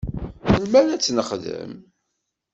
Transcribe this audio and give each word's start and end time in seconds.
Melmi 0.49 0.77
ara 0.79 0.91
ad 0.95 1.01
tt-nexdem? 1.01 1.73